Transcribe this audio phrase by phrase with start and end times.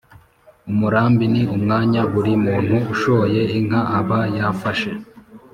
[0.71, 4.91] umurambi ni umwanya buri muntu ushoye inka aba yafashe